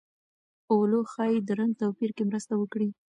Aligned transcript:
اولو 0.73 0.99
ښايي 1.11 1.39
د 1.47 1.49
رنګ 1.59 1.73
توپیر 1.81 2.09
کې 2.15 2.23
مرسته 2.29 2.53
وکړي. 2.57 2.89